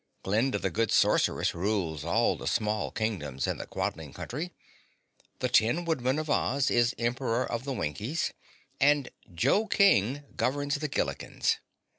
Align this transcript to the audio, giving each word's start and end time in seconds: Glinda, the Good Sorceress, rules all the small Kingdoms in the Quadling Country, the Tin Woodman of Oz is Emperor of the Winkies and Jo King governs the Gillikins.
Glinda, 0.23 0.57
the 0.57 0.71
Good 0.71 0.91
Sorceress, 0.91 1.53
rules 1.53 2.03
all 2.03 2.35
the 2.35 2.47
small 2.47 2.89
Kingdoms 2.89 3.45
in 3.45 3.57
the 3.59 3.67
Quadling 3.67 4.13
Country, 4.15 4.51
the 5.37 5.47
Tin 5.47 5.85
Woodman 5.85 6.17
of 6.17 6.27
Oz 6.27 6.71
is 6.71 6.95
Emperor 6.97 7.45
of 7.45 7.65
the 7.65 7.73
Winkies 7.73 8.33
and 8.79 9.11
Jo 9.35 9.67
King 9.67 10.23
governs 10.35 10.73
the 10.79 10.89
Gillikins. 10.89 11.57